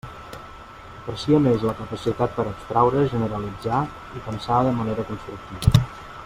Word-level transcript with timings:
Aprecia 1.01 1.39
més 1.47 1.65
la 1.67 1.75
capacitat 1.81 2.33
per 2.37 2.45
a 2.45 2.47
abstraure, 2.53 3.05
generalitzar 3.13 3.83
i 4.21 4.25
pensar 4.31 4.63
de 4.69 4.73
manera 4.81 5.07
constructiva. 5.13 5.85